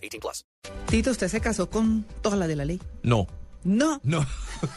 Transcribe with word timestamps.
18 0.00 0.20
plus. 0.20 0.44
Tito, 0.86 1.10
¿usted 1.10 1.28
se 1.28 1.40
casó 1.40 1.68
con 1.70 2.04
toda 2.22 2.36
la 2.36 2.46
de 2.46 2.56
la 2.56 2.64
ley? 2.64 2.80
No, 3.02 3.26
No. 3.62 4.00
no, 4.04 4.24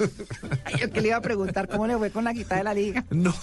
Ay, 0.65 0.75
Yo 0.79 0.91
que 0.91 1.01
le 1.01 1.07
iba 1.09 1.17
a 1.17 1.21
preguntar 1.21 1.67
cómo 1.69 1.87
le 1.87 1.97
fue 1.97 2.11
con 2.11 2.23
la 2.25 2.33
quita 2.33 2.55
de 2.57 2.63
la 2.63 2.73
liga. 2.73 3.05
no, 3.11 3.33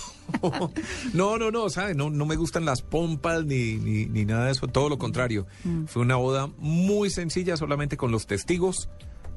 no, 1.15 1.39
no, 1.39 1.51
no, 1.51 1.69
¿sabe? 1.71 1.95
No, 1.95 2.11
no 2.11 2.27
me 2.27 2.37
gustan 2.37 2.65
las 2.65 2.83
pompas 2.83 3.45
ni, 3.45 3.75
ni, 3.77 4.07
ni 4.07 4.25
nada 4.25 4.47
de 4.47 4.53
eso, 4.53 4.69
todo 4.69 4.89
lo 4.89 4.99
contrario. 4.99 5.47
Fue 5.87 6.03
una 6.03 6.17
boda 6.17 6.49
muy 6.59 7.11
sencilla, 7.11 7.57
solamente 7.57 7.97
con 7.97 8.11
los 8.11 8.27
testigos. 8.27 8.89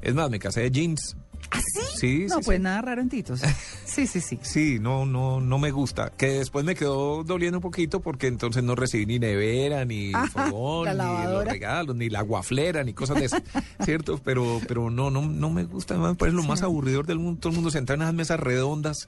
Es 0.04 0.14
más, 0.14 0.30
me 0.30 0.38
casé 0.38 0.60
de 0.60 0.70
jeans. 0.70 1.16
¿Ah, 1.50 1.60
sí? 1.60 1.80
Sí, 1.98 2.26
No, 2.28 2.36
sí, 2.38 2.42
pues 2.44 2.56
sí. 2.58 2.62
nada 2.62 2.82
raro 2.82 3.00
en 3.02 3.08
Titos. 3.08 3.40
Sí, 3.84 4.08
sí, 4.08 4.20
sí. 4.20 4.40
Sí, 4.42 4.78
no, 4.80 5.06
no, 5.06 5.40
no 5.40 5.58
me 5.58 5.70
gusta. 5.70 6.10
Que 6.16 6.26
después 6.26 6.64
me 6.64 6.74
quedó 6.74 7.22
doliendo 7.22 7.58
un 7.58 7.62
poquito 7.62 8.00
porque 8.00 8.26
entonces 8.26 8.64
no 8.64 8.74
recibí 8.74 9.06
ni 9.06 9.18
nevera, 9.20 9.84
ni 9.84 10.10
Ajá, 10.14 10.48
fogón, 10.48 10.88
ni 10.88 11.24
los 11.32 11.44
regalos, 11.44 11.94
ni 11.94 12.10
la 12.10 12.22
guaflera, 12.22 12.82
ni 12.82 12.92
cosas 12.92 13.18
de 13.18 13.26
esas, 13.26 13.42
¿cierto? 13.84 14.20
Pero, 14.24 14.60
pero 14.66 14.90
no, 14.90 15.10
no, 15.10 15.22
no 15.22 15.50
me 15.50 15.62
gusta. 15.64 15.96
Me 15.96 16.14
parece 16.16 16.36
lo 16.36 16.42
más 16.42 16.62
aburridor 16.62 17.06
del 17.06 17.20
mundo. 17.20 17.38
Todo 17.40 17.50
el 17.50 17.54
mundo 17.56 17.70
sentado 17.70 17.94
en 17.96 18.02
esas 18.02 18.14
mesas 18.14 18.40
redondas 18.40 19.06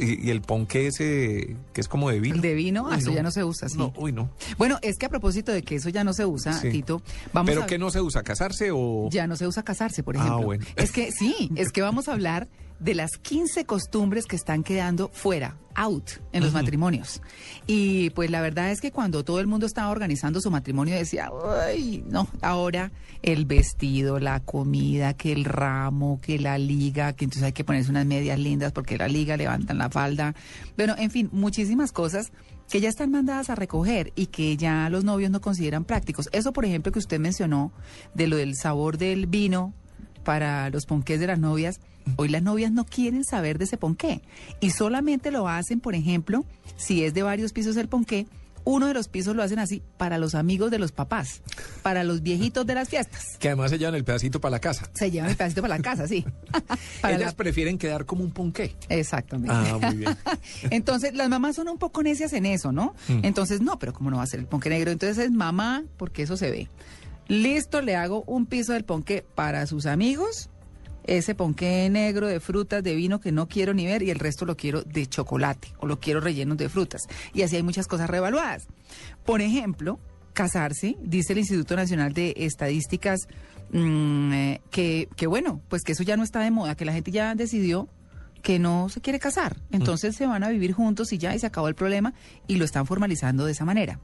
y, 0.00 0.26
y 0.26 0.30
el 0.30 0.40
ponqué 0.42 0.86
ese 0.88 1.56
que 1.72 1.80
es 1.80 1.88
como 1.88 2.10
de 2.10 2.20
vino. 2.20 2.40
De 2.40 2.54
vino, 2.54 2.86
ah, 2.88 2.94
Uy, 2.96 2.98
eso 2.98 3.12
ya 3.12 3.22
no 3.22 3.30
se 3.30 3.44
usa, 3.44 3.68
sí. 3.68 3.78
No, 3.78 3.92
uy, 3.96 4.12
no. 4.12 4.30
Bueno, 4.58 4.78
es 4.82 4.98
que 4.98 5.06
a 5.06 5.08
propósito 5.08 5.52
de 5.52 5.62
que 5.62 5.76
eso 5.76 5.88
ya 5.88 6.04
no 6.04 6.12
se 6.12 6.26
usa, 6.26 6.52
Sí. 6.52 6.70
Tito, 6.70 7.02
vamos 7.32 7.50
¿Pero 7.50 7.62
a... 7.62 7.66
qué 7.66 7.78
no 7.78 7.90
se 7.90 8.00
usa? 8.00 8.22
¿Casarse 8.22 8.70
o...? 8.72 9.08
Ya 9.10 9.26
no 9.26 9.36
se 9.36 9.46
usa 9.46 9.62
casarse, 9.62 10.02
por 10.02 10.16
Ah, 10.16 10.20
ejemplo. 10.20 10.44
bueno. 10.44 10.64
Es 10.76 10.92
que 10.92 11.10
sí, 11.12 11.50
es 11.56 11.70
que 11.72 11.80
vamos 11.82 12.08
a 12.08 12.12
hablar 12.12 12.48
de 12.82 12.94
las 12.94 13.12
15 13.18 13.64
costumbres 13.64 14.26
que 14.26 14.34
están 14.34 14.64
quedando 14.64 15.08
fuera, 15.08 15.56
out, 15.74 16.10
en 16.32 16.42
los 16.42 16.52
matrimonios. 16.52 17.22
Y 17.66 18.10
pues 18.10 18.30
la 18.30 18.40
verdad 18.40 18.70
es 18.70 18.80
que 18.80 18.90
cuando 18.90 19.24
todo 19.24 19.38
el 19.38 19.46
mundo 19.46 19.66
estaba 19.66 19.90
organizando 19.90 20.40
su 20.40 20.50
matrimonio 20.50 20.96
decía, 20.96 21.30
ay, 21.64 22.04
no, 22.08 22.26
ahora 22.40 22.90
el 23.22 23.46
vestido, 23.46 24.18
la 24.18 24.40
comida, 24.40 25.14
que 25.14 25.32
el 25.32 25.44
ramo, 25.44 26.20
que 26.20 26.40
la 26.40 26.58
liga, 26.58 27.12
que 27.12 27.24
entonces 27.24 27.44
hay 27.44 27.52
que 27.52 27.64
ponerse 27.64 27.90
unas 27.90 28.06
medias 28.06 28.38
lindas 28.38 28.72
porque 28.72 28.98
la 28.98 29.06
liga 29.06 29.36
levantan 29.36 29.78
la 29.78 29.88
falda. 29.88 30.34
Bueno, 30.76 30.96
en 30.98 31.10
fin, 31.10 31.28
muchísimas 31.32 31.92
cosas 31.92 32.32
que 32.68 32.80
ya 32.80 32.88
están 32.88 33.10
mandadas 33.10 33.48
a 33.48 33.54
recoger 33.54 34.12
y 34.16 34.26
que 34.26 34.56
ya 34.56 34.88
los 34.90 35.04
novios 35.04 35.30
no 35.30 35.40
consideran 35.40 35.84
prácticos. 35.84 36.28
Eso, 36.32 36.52
por 36.52 36.64
ejemplo, 36.64 36.90
que 36.90 36.98
usted 36.98 37.20
mencionó 37.20 37.72
de 38.14 38.26
lo 38.26 38.36
del 38.36 38.56
sabor 38.56 38.98
del 38.98 39.26
vino 39.26 39.72
para 40.24 40.70
los 40.70 40.86
ponqués 40.86 41.20
de 41.20 41.26
las 41.26 41.38
novias, 41.38 41.80
hoy 42.16 42.28
las 42.28 42.42
novias 42.42 42.72
no 42.72 42.84
quieren 42.84 43.24
saber 43.24 43.58
de 43.58 43.64
ese 43.64 43.76
ponqué 43.76 44.22
y 44.60 44.70
solamente 44.70 45.30
lo 45.30 45.48
hacen, 45.48 45.80
por 45.80 45.94
ejemplo, 45.94 46.44
si 46.76 47.04
es 47.04 47.14
de 47.14 47.22
varios 47.22 47.52
pisos 47.52 47.76
el 47.76 47.88
ponqué, 47.88 48.26
uno 48.64 48.86
de 48.86 48.94
los 48.94 49.08
pisos 49.08 49.34
lo 49.34 49.42
hacen 49.42 49.58
así 49.58 49.82
para 49.96 50.18
los 50.18 50.36
amigos 50.36 50.70
de 50.70 50.78
los 50.78 50.92
papás, 50.92 51.42
para 51.82 52.04
los 52.04 52.22
viejitos 52.22 52.64
de 52.64 52.76
las 52.76 52.88
fiestas. 52.88 53.24
Que 53.40 53.48
además 53.48 53.72
se 53.72 53.78
llevan 53.78 53.96
el 53.96 54.04
pedacito 54.04 54.40
para 54.40 54.52
la 54.52 54.60
casa. 54.60 54.88
Se 54.94 55.10
llevan 55.10 55.30
el 55.30 55.36
pedacito 55.36 55.62
para 55.62 55.76
la 55.76 55.82
casa, 55.82 56.06
sí. 56.06 56.24
Para 57.00 57.16
Ellas 57.16 57.32
la- 57.32 57.36
prefieren 57.36 57.76
quedar 57.76 58.06
como 58.06 58.22
un 58.22 58.30
ponqué. 58.30 58.76
Exactamente. 58.88 59.52
Ah, 59.52 59.78
muy 59.82 59.96
bien. 59.96 60.16
Entonces, 60.70 61.12
las 61.14 61.28
mamás 61.28 61.56
son 61.56 61.68
un 61.68 61.78
poco 61.78 62.04
necias 62.04 62.32
en 62.34 62.46
eso, 62.46 62.70
¿no? 62.70 62.94
Entonces, 63.08 63.60
no, 63.60 63.80
pero 63.80 63.92
¿cómo 63.92 64.12
no 64.12 64.18
va 64.18 64.22
a 64.22 64.26
ser 64.28 64.38
el 64.38 64.46
ponque 64.46 64.68
negro? 64.68 64.92
Entonces 64.92 65.18
es 65.18 65.32
mamá, 65.32 65.82
porque 65.96 66.22
eso 66.22 66.36
se 66.36 66.48
ve. 66.52 66.68
Listo, 67.32 67.80
le 67.80 67.96
hago 67.96 68.24
un 68.26 68.44
piso 68.44 68.74
del 68.74 68.84
ponque 68.84 69.24
para 69.34 69.66
sus 69.66 69.86
amigos, 69.86 70.50
ese 71.04 71.34
ponque 71.34 71.88
negro 71.88 72.26
de 72.26 72.40
frutas, 72.40 72.82
de 72.82 72.94
vino 72.94 73.20
que 73.20 73.32
no 73.32 73.48
quiero 73.48 73.72
ni 73.72 73.86
ver 73.86 74.02
y 74.02 74.10
el 74.10 74.18
resto 74.18 74.44
lo 74.44 74.54
quiero 74.54 74.82
de 74.82 75.06
chocolate 75.06 75.68
o 75.78 75.86
lo 75.86 75.98
quiero 75.98 76.20
relleno 76.20 76.56
de 76.56 76.68
frutas. 76.68 77.04
Y 77.32 77.40
así 77.40 77.56
hay 77.56 77.62
muchas 77.62 77.86
cosas 77.86 78.10
revaluadas. 78.10 78.66
Por 79.24 79.40
ejemplo, 79.40 79.98
casarse, 80.34 80.98
dice 81.00 81.32
el 81.32 81.38
Instituto 81.38 81.74
Nacional 81.74 82.12
de 82.12 82.34
Estadísticas, 82.36 83.20
mm, 83.72 84.32
eh, 84.34 84.60
que, 84.70 85.08
que 85.16 85.26
bueno, 85.26 85.62
pues 85.70 85.84
que 85.84 85.92
eso 85.92 86.02
ya 86.02 86.18
no 86.18 86.24
está 86.24 86.40
de 86.40 86.50
moda, 86.50 86.74
que 86.74 86.84
la 86.84 86.92
gente 86.92 87.12
ya 87.12 87.34
decidió 87.34 87.88
que 88.42 88.58
no 88.58 88.90
se 88.90 89.00
quiere 89.00 89.18
casar. 89.18 89.56
Entonces 89.70 90.16
se 90.16 90.26
van 90.26 90.44
a 90.44 90.50
vivir 90.50 90.74
juntos 90.74 91.14
y 91.14 91.16
ya, 91.16 91.34
y 91.34 91.38
se 91.38 91.46
acabó 91.46 91.68
el 91.68 91.76
problema, 91.76 92.12
y 92.46 92.56
lo 92.56 92.66
están 92.66 92.84
formalizando 92.84 93.46
de 93.46 93.52
esa 93.52 93.64
manera. 93.64 94.00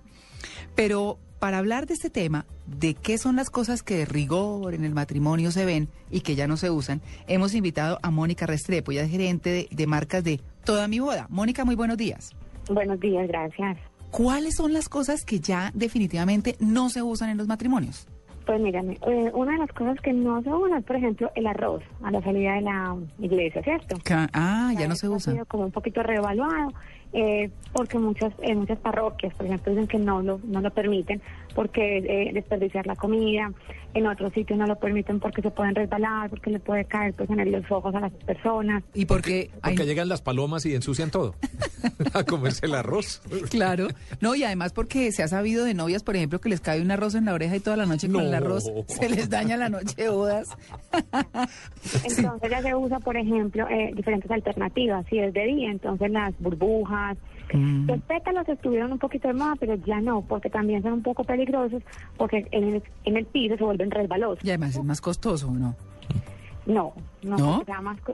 Pero 0.74 1.18
para 1.38 1.58
hablar 1.58 1.86
de 1.86 1.94
este 1.94 2.10
tema, 2.10 2.46
de 2.66 2.94
qué 2.94 3.18
son 3.18 3.36
las 3.36 3.50
cosas 3.50 3.82
que 3.82 3.96
de 3.98 4.04
rigor 4.04 4.74
en 4.74 4.84
el 4.84 4.94
matrimonio 4.94 5.50
se 5.50 5.64
ven 5.64 5.88
y 6.10 6.20
que 6.20 6.34
ya 6.34 6.46
no 6.48 6.56
se 6.56 6.70
usan, 6.70 7.00
hemos 7.26 7.54
invitado 7.54 7.98
a 8.02 8.10
Mónica 8.10 8.46
Restrepo, 8.46 8.92
ella 8.92 9.02
es 9.04 9.10
gerente 9.10 9.50
de, 9.50 9.68
de 9.70 9.86
marcas 9.86 10.24
de 10.24 10.40
Toda 10.64 10.86
mi 10.88 10.98
boda. 11.00 11.26
Mónica, 11.30 11.64
muy 11.64 11.76
buenos 11.76 11.96
días. 11.96 12.32
Buenos 12.68 13.00
días, 13.00 13.26
gracias. 13.28 13.78
¿Cuáles 14.10 14.56
son 14.56 14.72
las 14.74 14.88
cosas 14.90 15.24
que 15.24 15.40
ya 15.40 15.70
definitivamente 15.74 16.56
no 16.60 16.90
se 16.90 17.02
usan 17.02 17.30
en 17.30 17.38
los 17.38 17.46
matrimonios? 17.46 18.06
Pues 18.44 18.60
mírame, 18.60 18.98
eh, 19.06 19.30
una 19.34 19.52
de 19.52 19.58
las 19.58 19.70
cosas 19.72 19.98
que 20.02 20.12
no 20.12 20.42
se 20.42 20.48
usan 20.50 20.78
es, 20.78 20.84
por 20.84 20.96
ejemplo, 20.96 21.30
el 21.34 21.46
arroz 21.46 21.82
a 22.02 22.10
la 22.10 22.22
salida 22.22 22.54
de 22.54 22.62
la 22.62 22.96
iglesia, 23.18 23.62
¿cierto? 23.62 23.96
Ah, 24.32 24.72
ya 24.78 24.88
no 24.88 24.94
se 24.96 25.06
Eso 25.06 25.12
Ha 25.14 25.16
usa. 25.16 25.32
sido 25.34 25.44
como 25.46 25.64
un 25.66 25.72
poquito 25.72 26.02
reevaluado, 26.02 26.72
eh, 27.12 27.50
porque 27.72 27.98
muchas 27.98 28.32
en 28.42 28.58
muchas 28.58 28.78
parroquias, 28.78 29.34
por 29.34 29.46
ejemplo, 29.46 29.72
dicen 29.72 29.86
que 29.88 29.98
no 29.98 30.22
lo, 30.22 30.40
no 30.44 30.60
lo 30.60 30.70
permiten 30.70 31.20
porque 31.54 31.98
eh, 31.98 32.30
desperdiciar 32.32 32.86
la 32.86 32.94
comida, 32.96 33.52
en 33.94 34.06
otros 34.06 34.32
sitios 34.32 34.58
no 34.58 34.66
lo 34.66 34.76
permiten 34.76 35.18
porque 35.18 35.42
se 35.42 35.50
pueden 35.50 35.74
resbalar, 35.74 36.30
porque 36.30 36.50
le 36.50 36.60
puede 36.60 36.84
caer 36.84 37.14
pues 37.14 37.28
en 37.30 37.50
los 37.50 37.70
ojos 37.70 37.94
a 37.94 38.00
las 38.00 38.12
personas. 38.12 38.82
Y 38.94 39.06
porque, 39.06 39.50
Porque 39.62 39.82
hay- 39.82 39.88
llegan 39.88 40.08
las 40.08 40.22
palomas 40.22 40.64
y 40.66 40.74
ensucian 40.74 41.10
todo. 41.10 41.34
a 42.14 42.24
comerse 42.24 42.66
el 42.66 42.74
arroz. 42.74 43.20
Claro, 43.50 43.88
no, 44.20 44.34
y 44.34 44.44
además 44.44 44.72
porque 44.72 45.12
se 45.12 45.22
ha 45.22 45.28
sabido 45.28 45.64
de 45.64 45.74
novias, 45.74 46.02
por 46.02 46.16
ejemplo, 46.16 46.40
que 46.40 46.48
les 46.48 46.60
cae 46.60 46.80
un 46.80 46.90
arroz 46.90 47.14
en 47.14 47.24
la 47.24 47.34
oreja 47.34 47.56
y 47.56 47.60
toda 47.60 47.76
la 47.76 47.86
noche 47.86 48.08
con 48.10 48.24
el 48.24 48.34
arroz 48.34 48.70
se 48.86 49.08
les 49.08 49.30
daña 49.30 49.56
la 49.56 49.68
noche 49.68 49.94
de 49.96 50.08
bodas. 50.08 50.56
Entonces 52.04 52.50
ya 52.50 52.62
se 52.62 52.74
usa, 52.74 52.98
por 53.00 53.16
ejemplo, 53.16 53.66
eh, 53.68 53.92
diferentes 53.94 54.30
alternativas. 54.30 55.06
Si 55.08 55.18
es 55.18 55.32
de 55.32 55.44
día, 55.44 55.70
entonces 55.70 56.10
las 56.10 56.34
burbujas. 56.38 56.97
Mm. 57.52 57.86
Los 57.86 58.00
pétalos 58.02 58.48
estuvieron 58.48 58.92
un 58.92 58.98
poquito 58.98 59.28
de 59.28 59.34
moda, 59.34 59.54
pero 59.58 59.74
ya 59.74 60.00
no, 60.00 60.22
porque 60.22 60.50
también 60.50 60.82
son 60.82 60.92
un 60.94 61.02
poco 61.02 61.24
peligrosos, 61.24 61.82
porque 62.16 62.46
en 62.50 62.74
el, 62.74 62.82
en 63.04 63.16
el 63.16 63.26
piso 63.26 63.56
se 63.56 63.64
vuelven 63.64 63.90
resbalosos. 63.90 64.44
Y 64.44 64.50
además 64.50 64.76
es 64.76 64.84
más 64.84 65.00
costoso, 65.00 65.50
¿no? 65.50 65.74
No, 66.66 66.92
no, 67.22 67.64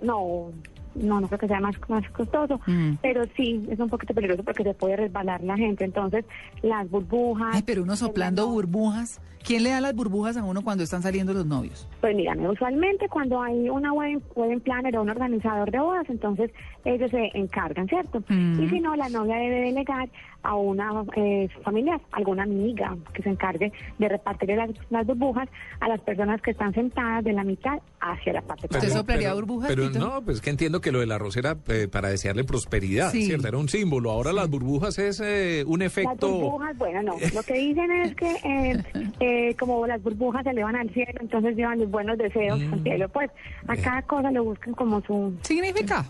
no, 0.03 0.53
no, 0.95 1.21
no 1.21 1.27
creo 1.29 1.39
que 1.39 1.49
sea 1.49 1.61
más, 1.61 1.75
más 1.89 2.09
costoso, 2.11 2.61
Mm. 2.67 2.95
pero 3.03 3.25
sí 3.37 3.67
es 3.71 3.79
un 3.79 3.89
poquito 3.89 4.15
peligroso 4.15 4.43
porque 4.45 4.63
se 4.63 4.75
puede 4.75 4.97
resbalar 4.97 5.43
la 5.43 5.57
gente. 5.57 5.85
Entonces 5.85 6.25
las 6.63 6.89
burbujas. 6.91 7.55
Ay, 7.55 7.63
pero 7.65 7.83
uno 7.83 7.97
soplando 7.97 8.45
el- 8.45 8.51
burbujas. 8.51 9.21
¿Quién 9.47 9.63
le 9.63 9.69
da 9.69 9.81
las 9.83 9.95
burbujas 9.95 10.39
a 10.39 10.43
uno 10.43 10.63
cuando 10.63 10.83
están 10.85 11.03
saliendo 11.03 11.35
los 11.35 11.45
novios? 11.45 11.87
Pues 12.01 12.17
mira, 12.17 12.35
usualmente 12.51 13.11
cuando 13.11 13.43
hay 13.43 13.69
una 13.69 13.93
wedding, 13.93 14.23
wedding 14.35 14.61
planner 14.61 14.97
o 14.97 15.03
un 15.03 15.11
organizador 15.11 15.71
de 15.71 15.81
bodas, 15.81 16.07
entonces 16.09 16.51
ellos 16.87 17.11
se 17.11 17.31
encargan, 17.35 17.87
¿cierto? 17.87 18.23
Mm. 18.27 18.63
Y 18.63 18.69
si 18.71 18.81
no, 18.81 18.97
la 18.97 19.11
novia 19.11 19.37
debe 19.37 19.61
delegar 19.67 20.09
a 20.45 20.55
una 20.57 21.05
eh, 21.17 21.49
familiar, 21.63 22.01
alguna 22.13 22.45
amiga 22.45 22.97
que 23.13 23.23
se 23.23 23.29
encargue 23.29 23.71
de 23.99 24.09
repartir 24.09 24.49
las, 24.57 24.71
las 24.89 25.07
burbujas 25.07 25.49
a 25.81 25.89
las 25.89 26.01
personas 26.01 26.41
que 26.41 26.53
están 26.53 26.73
sentadas 26.73 27.23
de 27.25 27.33
la 27.35 27.45
mitad 27.45 27.81
hacia 28.01 28.33
la 28.33 28.41
parte 28.43 28.67
¿Usted 28.71 28.89
soplaría 28.91 29.33
burbujas, 29.35 29.69
Pero 29.69 29.91
no, 29.91 30.23
pues 30.23 30.41
que 30.41 30.49
entiendo 30.51 30.81
que 30.85 30.93
lo 30.93 31.01
del 31.01 31.11
arroz 31.11 31.37
era 31.37 31.57
eh, 31.69 31.89
para 31.91 32.09
desearle 32.11 32.45
prosperidad, 32.45 33.11
Sí. 33.11 33.25
¿cierto? 33.27 33.49
Era 33.49 33.59
un 33.59 33.69
símbolo. 33.69 34.11
Ahora 34.13 34.33
las 34.33 34.49
burbujas 34.49 34.99
es 35.01 35.21
eh, 35.25 35.65
un 35.67 35.81
Las 35.81 35.87
efecto... 35.89 36.29
burbujas, 36.31 36.77
bueno, 36.79 37.03
no. 37.03 37.15
Lo 37.35 37.43
que 37.43 37.55
dicen 37.55 37.91
es 37.91 38.15
que 38.15 38.31
eh, 38.45 38.83
eh, 39.21 39.57
como 39.59 39.87
las 39.87 40.01
burbujas 40.03 40.45
se 40.45 40.51
elevan 40.51 40.77
al 40.77 40.91
cielo, 40.91 41.13
entonces 41.21 41.57
llevan 41.57 41.81
los 41.81 41.91
buenos 41.91 42.17
deseos 42.19 42.61
Mm. 42.61 42.73
al 42.75 42.83
cielo. 42.83 43.09
Pues 43.09 43.31
a 43.67 43.77
cada 43.77 44.03
cosa 44.03 44.31
le 44.31 44.41
buscan 44.41 44.75
como 44.75 45.01
su, 45.03 45.35
¿Significa? 45.43 46.05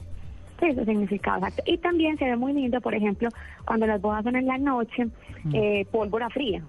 Sí, 0.61 0.73
su 0.75 0.85
significado 0.85 1.39
exacto. 1.39 1.63
Y 1.67 1.79
también 1.79 2.17
se 2.19 2.25
ve 2.27 2.37
muy 2.37 2.53
lindo, 2.53 2.81
por 2.81 2.95
ejemplo, 2.95 3.29
cuando 3.65 3.87
las 3.87 4.01
bodas 4.01 4.23
son 4.25 4.37
en 4.37 4.47
la 4.47 4.59
noche, 4.59 5.07
eh, 5.53 5.87
pólvora 5.91 6.29
fría. 6.31 6.63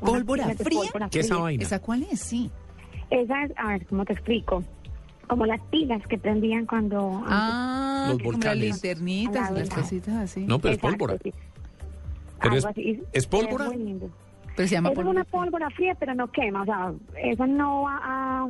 ¿Pólvora 0.00 0.44
fría? 0.54 0.80
¿Qué 1.10 1.20
es 1.20 1.26
esa 1.26 1.36
vaina? 1.38 1.62
¿Esa 1.62 1.80
cuál 1.80 2.06
es? 2.10 2.20
Sí. 2.20 2.50
Esa 3.10 3.42
es, 3.44 3.52
a 3.56 3.68
ver, 3.68 3.86
¿cómo 3.86 4.04
te 4.04 4.12
explico? 4.12 4.62
Como 5.28 5.44
las 5.46 5.60
pilas 5.70 6.06
que 6.06 6.18
prendían 6.18 6.66
cuando... 6.66 7.22
Ah, 7.26 8.06
Los 8.12 8.18
como 8.22 8.38
las 8.38 8.56
linternitas, 8.56 9.50
la 9.50 9.58
las 9.60 9.70
cositas 9.70 10.14
así. 10.14 10.46
No, 10.46 10.58
pero 10.58 10.72
es 10.74 10.78
Exacto, 10.78 10.98
pólvora. 10.98 11.18
sí. 11.22 11.32
Pero 12.40 12.54
es- 12.54 12.64
así. 12.64 13.02
¿es 13.12 13.26
pólvora? 13.26 13.64
muy 13.66 13.76
lindo. 13.76 14.10
Pero 14.54 14.68
se 14.68 14.74
llama 14.74 14.90
es 14.90 14.94
pólvora 14.94 15.10
una 15.20 15.24
pólvora 15.24 15.70
fría, 15.70 15.94
pero 15.98 16.14
no 16.14 16.30
quema, 16.30 16.62
o 16.62 16.64
sea, 16.64 16.92
eso 17.22 17.46
no 17.46 17.82
va 17.82 18.00
a, 18.02 18.48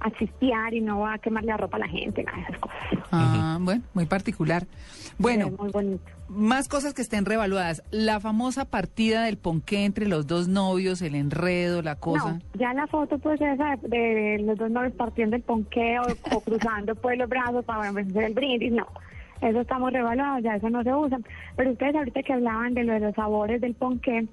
a 0.00 0.10
chispear 0.10 0.74
y 0.74 0.80
no 0.80 1.00
va 1.00 1.14
a 1.14 1.18
quemar 1.18 1.44
la 1.44 1.56
ropa 1.56 1.76
a 1.76 1.80
la 1.80 1.88
gente, 1.88 2.22
nada 2.22 2.36
de 2.38 2.42
esas 2.44 2.58
cosas. 2.58 2.78
Ah, 3.12 3.58
bueno, 3.60 3.82
muy 3.94 4.06
particular. 4.06 4.66
Bueno, 5.18 5.50
muy 5.58 5.70
bonito. 5.70 6.04
más 6.28 6.68
cosas 6.68 6.92
que 6.92 7.02
estén 7.02 7.24
revaluadas. 7.24 7.82
La 7.90 8.20
famosa 8.20 8.66
partida 8.66 9.24
del 9.24 9.38
ponqué 9.38 9.84
entre 9.84 10.06
los 10.06 10.26
dos 10.26 10.48
novios, 10.48 11.00
el 11.02 11.14
enredo, 11.14 11.82
la 11.82 11.96
cosa. 11.96 12.34
No, 12.34 12.40
ya 12.54 12.74
la 12.74 12.86
foto 12.86 13.18
pues 13.18 13.40
esa 13.40 13.76
de, 13.82 13.98
de 13.98 14.38
los 14.40 14.58
dos 14.58 14.70
novios 14.70 14.92
partiendo 14.94 15.36
el 15.36 15.42
ponqueo 15.42 16.02
o 16.32 16.40
cruzando 16.40 16.94
pues 16.94 17.18
los 17.18 17.28
brazos 17.28 17.64
para 17.64 17.88
hacer 17.88 18.24
el 18.24 18.34
brindis, 18.34 18.72
no. 18.72 18.86
Eso 19.40 19.60
estamos 19.60 19.92
revaluados, 19.92 20.42
ya 20.42 20.56
eso 20.56 20.70
no 20.70 20.82
se 20.82 20.94
usa. 20.94 21.18
Pero 21.56 21.70
ustedes 21.72 21.94
ahorita 21.94 22.22
que 22.22 22.32
hablaban 22.32 22.74
de 22.74 22.84
lo 22.84 22.94
de 22.94 23.00
los 23.00 23.14
sabores 23.14 23.60
del 23.60 23.74
ponqué, 23.74 24.26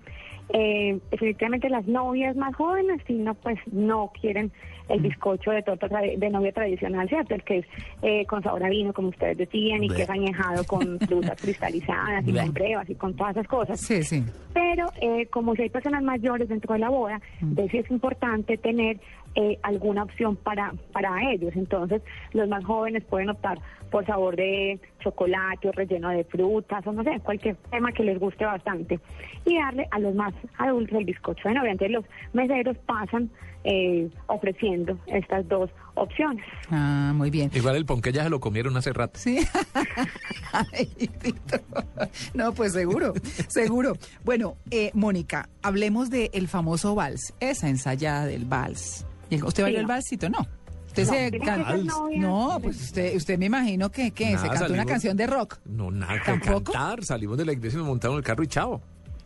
eh, 0.49 0.99
definitivamente 1.11 1.69
las 1.69 1.87
novias 1.87 2.35
más 2.35 2.55
jóvenes, 2.55 3.01
si 3.07 3.13
no, 3.13 3.33
pues 3.35 3.57
no 3.71 4.11
quieren 4.19 4.51
el 4.89 4.99
bizcocho 4.99 5.51
de 5.51 5.63
torta 5.63 5.87
de 5.87 6.29
novia 6.29 6.51
tradicional, 6.51 7.07
¿cierto? 7.07 7.35
El 7.35 7.43
que 7.43 7.59
es 7.59 7.65
eh, 8.01 8.25
con 8.25 8.43
sabor 8.43 8.63
a 8.63 8.69
vino, 8.69 8.93
como 8.93 9.09
ustedes 9.09 9.37
decían, 9.37 9.83
y 9.83 9.89
que 9.89 10.03
es 10.03 10.09
añejado 10.09 10.63
con 10.65 10.99
frutas 11.07 11.41
cristalizadas 11.41 12.27
y 12.27 12.33
con 12.33 12.53
brevas 12.53 12.89
y 12.89 12.95
con 12.95 13.15
todas 13.15 13.35
esas 13.35 13.47
cosas. 13.47 13.79
Sí, 13.79 14.03
sí. 14.03 14.23
Pero 14.53 14.87
eh, 15.01 15.27
como 15.27 15.55
si 15.55 15.63
hay 15.63 15.69
personas 15.69 16.03
mayores 16.03 16.49
dentro 16.49 16.73
de 16.73 16.79
la 16.79 16.89
boda, 16.89 17.21
de 17.41 17.69
sí 17.69 17.77
es 17.77 17.89
importante 17.89 18.57
tener 18.57 18.99
eh, 19.35 19.57
alguna 19.63 20.03
opción 20.03 20.35
para, 20.35 20.73
para 20.91 21.31
ellos. 21.31 21.53
Entonces, 21.55 22.01
los 22.33 22.47
más 22.47 22.63
jóvenes 22.65 23.03
pueden 23.05 23.29
optar 23.29 23.59
por 23.89 24.05
sabor 24.05 24.35
de 24.35 24.79
chocolate 24.99 25.69
o 25.69 25.71
relleno 25.71 26.09
de 26.09 26.23
frutas 26.23 26.85
o 26.85 26.91
no 26.91 27.03
sé, 27.03 27.19
cualquier 27.19 27.55
tema 27.71 27.91
que 27.91 28.03
les 28.03 28.19
guste 28.19 28.45
bastante. 28.45 28.99
Y 29.45 29.57
darle 29.57 29.87
a 29.91 29.99
los 29.99 30.13
más 30.13 30.32
adultos 30.57 30.97
el 30.99 31.05
bizcocho 31.05 31.47
de 31.49 31.55
novia. 31.55 31.71
Entonces, 31.71 31.91
los 31.93 32.05
meseros 32.33 32.77
pasan 32.85 33.29
eh, 33.63 34.09
ofreciendo 34.27 34.97
estas 35.07 35.47
dos 35.47 35.69
opciones. 35.95 36.43
Ah, 36.69 37.13
muy 37.15 37.29
bien. 37.29 37.49
Igual 37.53 37.75
el 37.77 37.85
ponqué 37.85 38.11
ya 38.11 38.23
se 38.23 38.29
lo 38.29 38.39
comieron 38.39 38.75
hace 38.77 38.91
rato. 38.93 39.19
Sí. 39.19 39.39
Ay, 40.51 40.89
no, 42.33 42.53
pues 42.53 42.73
seguro, 42.73 43.13
seguro. 43.47 43.93
Bueno, 44.23 44.55
eh, 44.71 44.91
Mónica, 44.93 45.49
hablemos 45.61 46.09
del 46.09 46.47
famoso 46.47 46.95
vals, 46.95 47.33
esa 47.39 47.69
ensayada 47.69 48.25
del 48.25 48.45
vals. 48.45 49.05
¿Usted 49.31 49.63
bailó 49.63 49.77
Sí. 49.77 49.81
el 49.81 49.87
valsito? 49.87 50.29
No. 50.29 50.45
Usted 50.87 51.05
No, 51.07 51.11
se 51.13 51.29
tiene 51.31 51.45
can- 51.45 51.65
que 51.65 51.71
ser 51.71 51.85
novia. 51.85 52.19
No, 52.21 52.59
pues 52.61 52.79
usted, 52.83 53.15
usted 53.15 53.39
me 53.39 53.45
imagino 53.47 53.89
que, 53.89 54.11
que 54.11 54.37
se 54.37 54.47
cantó 54.47 54.71
una 54.73 54.85
canción 54.85 55.17
de 55.17 55.25
rock. 55.25 55.57
No, 55.65 55.89
nada 55.89 56.19
que 56.19 56.25
¿Tampoco? 56.25 56.71
cantar. 56.71 57.03
Salimos 57.03 57.37
de 57.39 57.45
la 57.45 57.53
iglesia 57.53 57.77
y 57.77 57.79
nos 57.79 57.87
montaron 57.87 58.17
el 58.17 58.23
carro 58.23 58.43
y 58.43 58.47
chao. 58.47 58.79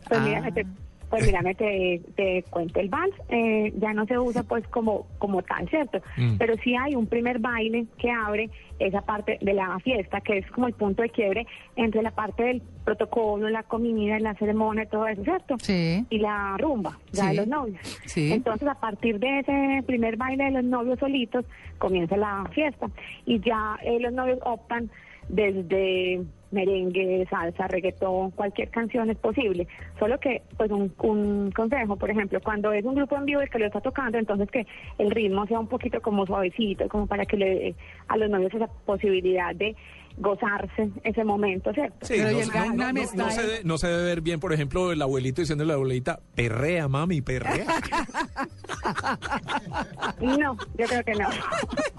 Pues 0.08 0.18
Ah. 0.20 0.24
mira, 0.24 0.50
te, 0.50 0.64
pues 1.10 1.26
mírame, 1.26 1.54
te, 1.54 2.02
te 2.16 2.44
cuento, 2.50 2.80
el 2.80 2.88
vals 2.88 3.14
eh, 3.30 3.72
ya 3.78 3.92
no 3.94 4.04
se 4.06 4.18
usa 4.18 4.42
pues 4.42 4.66
como, 4.68 5.06
como 5.18 5.42
tal, 5.42 5.68
¿cierto? 5.68 6.00
Mm. 6.16 6.36
Pero 6.36 6.54
sí 6.62 6.76
hay 6.76 6.94
un 6.94 7.06
primer 7.06 7.38
baile 7.38 7.86
que 7.98 8.10
abre 8.10 8.50
esa 8.78 9.00
parte 9.00 9.38
de 9.40 9.54
la 9.54 9.78
fiesta, 9.80 10.20
que 10.20 10.38
es 10.38 10.50
como 10.50 10.66
el 10.66 10.74
punto 10.74 11.02
de 11.02 11.08
quiebre 11.10 11.46
entre 11.76 12.02
la 12.02 12.10
parte 12.10 12.44
del 12.44 12.62
protocolo, 12.84 13.48
la 13.48 13.62
comida, 13.62 14.18
la 14.20 14.34
ceremonia, 14.34 14.86
todo 14.86 15.06
eso, 15.06 15.24
¿cierto? 15.24 15.56
Sí. 15.60 16.04
Y 16.10 16.18
la 16.18 16.56
rumba, 16.58 16.98
ya 17.12 17.24
Sí. 17.24 17.28
de 17.30 17.34
los 17.36 17.46
novios. 17.48 18.00
Sí. 18.04 18.32
Entonces, 18.32 18.68
a 18.68 18.74
partir 18.78 19.18
de 19.18 19.40
ese 19.40 19.82
primer 19.86 20.16
baile 20.16 20.44
de 20.44 20.50
los 20.50 20.64
novios 20.64 20.98
solitos, 20.98 21.44
comienza 21.78 22.16
la 22.16 22.44
fiesta. 22.52 22.88
Y 23.24 23.40
ya 23.40 23.78
eh, 23.82 23.98
los 24.00 24.12
novios 24.12 24.38
optan 24.44 24.90
desde 25.28 26.22
merengue, 26.50 27.26
salsa, 27.28 27.68
reggaetón, 27.68 28.30
cualquier 28.32 28.70
canción 28.70 29.10
es 29.10 29.16
posible. 29.18 29.66
Solo 29.98 30.18
que, 30.18 30.42
pues, 30.56 30.70
un, 30.70 30.92
un 30.98 31.50
consejo, 31.52 31.96
por 31.96 32.10
ejemplo, 32.10 32.40
cuando 32.42 32.72
es 32.72 32.84
un 32.84 32.94
grupo 32.94 33.16
en 33.16 33.24
vivo 33.24 33.40
el 33.40 33.50
que 33.50 33.58
lo 33.58 33.66
está 33.66 33.80
tocando, 33.80 34.18
entonces 34.18 34.50
que 34.50 34.66
el 34.98 35.10
ritmo 35.10 35.46
sea 35.46 35.60
un 35.60 35.68
poquito 35.68 36.00
como 36.00 36.26
suavecito, 36.26 36.88
como 36.88 37.06
para 37.06 37.24
que 37.26 37.36
le 37.36 37.46
dé 37.50 37.74
a 38.08 38.16
los 38.16 38.30
novios 38.30 38.52
esa 38.54 38.66
posibilidad 38.86 39.54
de 39.54 39.76
gozarse 40.20 40.90
ese 41.04 41.22
momento, 41.22 41.72
¿cierto? 41.72 42.04
Sí, 42.04 42.14
Pero 42.16 42.32
no, 42.32 42.40
el 42.40 42.46
no, 42.48 42.52
Gangnam 42.52 42.94
no, 42.94 43.02
no, 43.02 43.06
Style. 43.06 43.30
se 43.30 43.42
debe, 43.42 43.60
no 43.64 43.78
se 43.78 43.86
debe 43.86 44.02
ver 44.04 44.20
bien, 44.20 44.40
por 44.40 44.52
ejemplo, 44.52 44.90
el 44.90 45.00
abuelito 45.00 45.42
diciendo 45.42 45.62
a 45.62 45.66
la 45.68 45.74
abuelita, 45.74 46.18
perrea, 46.34 46.88
mami, 46.88 47.20
perrea. 47.20 47.66
No, 50.20 50.56
yo 50.76 50.86
creo 50.86 51.04
que 51.04 51.12
no. 51.14 51.28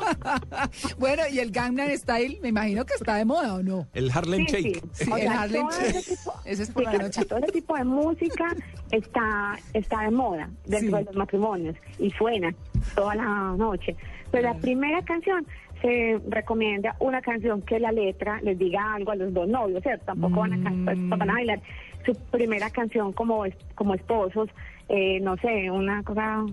Bueno, 0.97 1.23
y 1.31 1.39
el 1.39 1.51
Gangnam 1.51 1.89
Style, 1.95 2.39
me 2.41 2.49
imagino 2.49 2.85
que 2.85 2.93
está 2.95 3.15
de 3.15 3.25
moda 3.25 3.55
o 3.55 3.63
no. 3.63 3.87
El 3.93 4.11
Harlem 4.11 4.45
Sí, 4.47 4.53
Shake. 4.63 4.81
sí. 4.93 5.05
Sí, 5.05 5.11
O 5.11 5.17
el 5.17 5.27
Harlem 5.27 5.67
Shake. 5.69 5.95
ese 5.97 6.15
tipo- 6.15 6.33
Ese 6.45 6.63
es 6.63 6.71
por 6.71 6.81
sí, 6.81 6.85
la 6.85 6.91
claro, 6.91 7.05
noche. 7.05 7.25
Todo 7.25 7.39
ese 7.39 7.51
tipo 7.51 7.75
de 7.75 7.83
música 7.83 8.55
está, 8.91 9.57
está 9.73 10.01
de 10.03 10.11
moda 10.11 10.49
dentro 10.65 10.97
Sí. 10.97 11.03
de 11.03 11.03
los 11.05 11.15
matrimonios 11.15 11.75
y 11.97 12.11
suena 12.11 12.53
toda 12.95 13.15
la 13.15 13.55
noche. 13.57 13.95
Pero 14.31 14.43
la 14.49 14.55
primera 14.55 15.01
canción 15.03 15.45
se 15.81 16.19
recomienda 16.27 16.95
una 16.99 17.21
canción 17.21 17.61
que 17.61 17.79
la 17.79 17.91
letra 17.91 18.41
les 18.41 18.57
diga 18.59 18.93
algo 18.95 19.11
a 19.11 19.15
los 19.15 19.33
dos 19.33 19.47
novios, 19.47 19.81
¿cierto? 19.81 20.05
Tampoco 20.05 20.41
van 20.41 20.53
a, 20.53 20.63
can- 20.63 20.85
pues, 20.85 20.97
Mm. 20.97 21.09
van 21.09 21.29
a 21.29 21.33
bailar 21.33 21.61
su 22.05 22.13
primera 22.31 22.69
canción 22.69 23.13
como, 23.13 23.43
como 23.75 23.93
esposos, 23.95 24.49
eh, 24.89 25.19
no 25.21 25.37
sé, 25.37 25.71
una 25.71 26.03
cosa... 26.03 26.43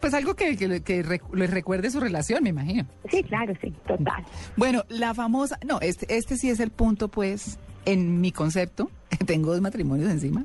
Pues 0.00 0.14
algo 0.14 0.34
que, 0.34 0.56
que, 0.56 0.82
que 0.82 1.20
les 1.34 1.50
recuerde 1.50 1.90
su 1.90 2.00
relación, 2.00 2.42
me 2.42 2.50
imagino. 2.50 2.86
Sí, 3.10 3.22
claro, 3.22 3.52
sí, 3.60 3.72
total. 3.86 4.24
Bueno, 4.56 4.84
la 4.88 5.14
famosa, 5.14 5.58
no, 5.66 5.80
este, 5.80 6.16
este 6.16 6.36
sí 6.36 6.48
es 6.48 6.60
el 6.60 6.70
punto, 6.70 7.08
pues, 7.08 7.58
en 7.84 8.20
mi 8.20 8.32
concepto, 8.32 8.90
tengo 9.26 9.52
dos 9.52 9.60
matrimonios 9.60 10.10
encima, 10.10 10.44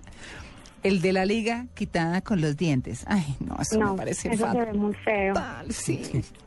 el 0.83 1.01
de 1.01 1.13
la 1.13 1.25
liga 1.25 1.65
quitada 1.73 2.21
con 2.21 2.41
los 2.41 2.57
dientes. 2.57 3.05
Ay, 3.07 3.23
no, 3.39 3.57
eso 3.59 3.79
no, 3.79 3.93
me 3.93 3.97
parece 3.97 4.29
eso 4.29 4.51
se 4.51 4.59
ve 4.59 4.73
muy 4.73 4.93
feo. 4.93 5.33
fatal, 5.33 5.71
sí. 5.71 5.99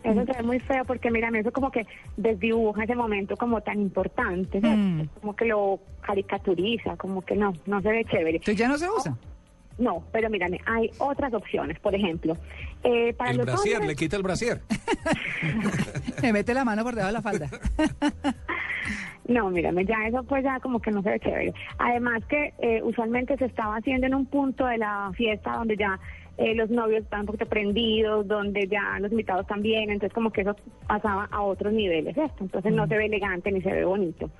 Eso 0.05 0.25
se 0.25 0.33
ve 0.33 0.43
muy 0.45 0.61
feo 0.61 0.85
porque, 0.85 1.11
mira, 1.11 1.29
eso 1.35 1.51
como 1.51 1.73
que 1.73 1.85
desdibuja 2.17 2.85
ese 2.85 2.95
momento 2.95 3.37
como 3.37 3.61
tan 3.61 3.81
importante. 3.81 4.61
Mm. 4.61 5.09
como 5.21 5.35
que 5.35 5.45
lo 5.47 5.81
caricaturiza, 6.03 6.97
como 6.97 7.23
que 7.23 7.35
no, 7.35 7.53
no 7.67 7.83
se 7.83 7.89
ve 7.89 8.05
chévere. 8.05 8.37
Entonces 8.37 8.57
ya 8.57 8.69
no 8.69 8.79
se 8.79 8.89
usa. 8.89 9.17
No, 9.79 10.05
pero 10.13 10.29
mírame, 10.29 10.61
hay 10.67 10.91
otras 10.99 11.33
opciones. 11.33 11.79
Por 11.79 11.95
ejemplo, 11.95 12.37
eh, 12.83 13.13
para 13.15 13.31
El 13.31 13.39
los 13.39 13.47
brasier, 13.47 13.77
hombres, 13.77 13.89
le 13.91 13.97
quita 13.97 14.17
el 14.17 14.23
brasier. 14.23 14.61
Me 16.23 16.33
mete 16.33 16.53
la 16.53 16.65
mano 16.65 16.83
por 16.83 16.95
debajo 16.95 17.09
de 17.09 17.13
la 17.13 17.23
falda. 17.23 17.49
no, 19.29 19.51
mírame, 19.51 19.85
ya 19.85 20.07
eso 20.09 20.25
pues 20.25 20.43
ya 20.43 20.59
como 20.61 20.81
que 20.81 20.91
no 20.91 21.03
se 21.03 21.11
ve 21.11 21.21
chévere. 21.21 21.55
Además 21.79 22.25
que 22.29 22.55
eh, 22.59 22.83
usualmente 22.83 23.37
se 23.37 23.45
estaba 23.45 23.77
haciendo 23.77 24.07
en 24.07 24.15
un 24.15 24.27
punto 24.27 24.67
de 24.67 24.79
la 24.79 25.13
fiesta 25.17 25.53
donde 25.53 25.77
ya 25.77 25.99
eh, 26.39 26.55
los 26.55 26.71
novios 26.71 27.03
están 27.03 27.21
un 27.21 27.27
poquito 27.27 27.47
prendidos, 27.47 28.27
donde 28.27 28.67
ya 28.69 28.99
los 29.01 29.11
invitados 29.11 29.47
también, 29.47 29.91
entonces 29.91 30.13
como 30.13 30.33
que 30.33 30.43
eso 30.43 30.57
pasaba 30.87 31.29
a 31.31 31.43
otros 31.43 31.73
niveles, 31.73 32.15
¿cierto? 32.15 32.45
Entonces 32.45 32.73
no 32.73 32.87
se 32.87 32.97
ve 32.97 33.07
elegante 33.07 33.53
ni 33.53 33.61
se 33.61 33.73
ve 33.73 33.85
bonito. 33.85 34.31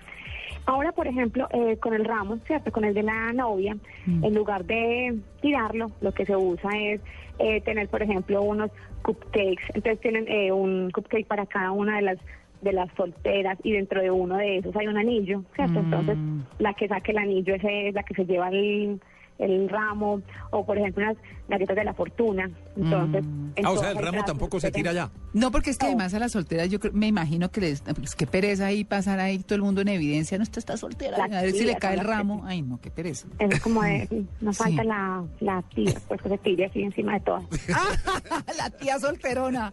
Ahora, 0.67 0.93
por 0.93 1.07
ejemplo, 1.07 1.49
eh, 1.53 1.77
con 1.79 1.95
el 1.95 2.05
ramo, 2.05 2.39
¿cierto? 2.47 2.73
Con 2.73 2.85
el 2.85 2.95
de 2.95 3.03
la 3.03 3.33
novia, 3.33 3.77
en 4.07 4.35
lugar 4.35 4.65
de 4.65 5.19
tirarlo, 5.41 5.91
lo 6.01 6.13
que 6.13 6.27
se 6.27 6.37
usa 6.37 6.71
es 6.79 7.01
eh, 7.39 7.61
tener, 7.63 7.89
por 7.89 8.03
ejemplo, 8.03 8.43
unos 8.43 8.71
cupcakes. 9.03 9.65
Entonces 9.75 10.01
tienen 10.01 10.27
eh, 10.29 10.53
un 10.53 10.91
cupcake 10.91 11.27
para 11.27 11.47
cada 11.47 11.73
una 11.73 11.97
de 11.97 12.03
las 12.03 12.19
de 12.61 12.73
las 12.73 12.91
solteras 12.97 13.57
y 13.63 13.73
dentro 13.73 14.03
de 14.03 14.11
uno 14.11 14.37
de 14.37 14.59
esos 14.59 14.75
hay 14.75 14.89
un 14.89 14.97
anillo, 14.97 15.45
¿cierto? 15.55 15.79
Entonces, 15.79 16.19
la 16.59 16.75
que 16.75 16.89
saque 16.89 17.13
el 17.13 17.19
anillo 17.19 17.55
ese 17.55 17.89
es 17.89 17.95
la 17.95 18.03
que 18.03 18.15
se 18.15 18.25
lleva 18.25 18.49
el, 18.49 19.01
el 19.39 19.69
ramo 19.69 20.23
o, 20.51 20.67
por 20.67 20.77
ejemplo, 20.77 21.05
unas 21.05 21.17
galletas 21.49 21.77
de 21.77 21.85
la 21.85 21.95
fortuna. 21.95 22.51
Entonces, 22.77 23.25
en 23.57 23.67
Ah, 23.67 23.71
o 23.71 23.77
sea, 23.79 23.91
el 23.93 23.99
ramo 23.99 24.25
tampoco 24.25 24.61
se 24.61 24.71
tira 24.71 24.93
ya. 24.93 25.11
No, 25.33 25.51
porque 25.51 25.71
es 25.71 25.79
que 25.79 25.87
además 25.87 26.13
a 26.15 26.19
las 26.19 26.33
solteras 26.33 26.69
yo 26.71 26.79
creo- 26.81 26.93
me 26.93 27.07
imagino 27.07 27.51
que 27.51 27.61
les, 27.61 27.81
pues 27.83 28.15
qué 28.15 28.27
pereza 28.27 28.67
ahí 28.67 28.85
pasar 28.85 29.19
ahí 29.21 29.39
todo 29.39 29.57
el 29.57 29.63
mundo 29.63 29.81
en 29.81 29.89
evidencia, 29.89 30.37
no 30.39 30.45
está, 30.45 30.61
está 30.61 30.77
soltera, 30.77 31.25
a 31.25 31.43
ver 31.43 31.53
si 31.53 31.65
le 31.65 31.77
cae 31.77 31.95
el 31.95 32.01
ramo. 32.07 32.43
Ay, 32.47 32.63
no, 32.63 32.81
qué 32.81 32.91
pereza. 32.91 33.27
Es 33.39 33.61
como 33.61 33.83
de, 33.83 34.07
Sí. 34.41 34.47
falta 34.53 34.85
la, 34.85 35.25
la 35.41 35.63
tía, 35.75 35.95
pues 36.09 36.21
que 36.23 36.29
se 36.29 36.39
tire 36.39 36.67
así 36.67 36.83
encima 36.83 37.15
de 37.15 37.21
todas. 37.21 37.45
la 38.59 38.71
tía 38.71 38.99
solterona, 38.99 39.73